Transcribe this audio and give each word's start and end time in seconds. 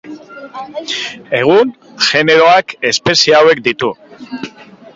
Egun, 1.41 1.75
generoak 2.07 2.75
espezie 2.93 3.39
hauek 3.41 3.65
ditu. 3.69 3.95